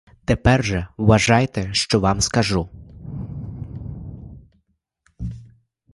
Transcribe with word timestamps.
Тепер 0.25 0.63
же 0.63 0.87
вважайте, 0.97 1.73
що 1.73 1.99
вам 1.99 2.21
скажу. 2.21 2.69